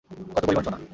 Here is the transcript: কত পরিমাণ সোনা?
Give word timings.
কত 0.31 0.43
পরিমাণ 0.47 0.63
সোনা? 0.65 0.77